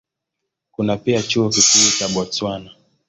Kuna 0.71 0.97
pia 0.97 1.23
Chuo 1.23 1.49
Kikuu 1.49 1.97
cha 1.99 2.07
Botswana. 2.07 2.71